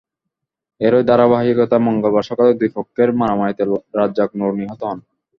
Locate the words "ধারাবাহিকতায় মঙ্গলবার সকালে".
1.09-2.51